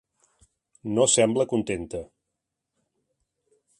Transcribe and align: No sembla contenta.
No 0.95 1.05
sembla 1.15 1.47
contenta. 1.51 2.01